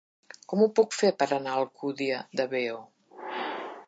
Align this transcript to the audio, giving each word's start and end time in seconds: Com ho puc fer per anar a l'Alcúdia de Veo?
Com 0.53 0.63
ho 0.63 0.67
puc 0.79 0.95
fer 0.99 1.11
per 1.19 1.27
anar 1.35 1.53
a 1.53 1.59
l'Alcúdia 1.61 2.19
de 2.41 2.47
Veo? 2.55 2.81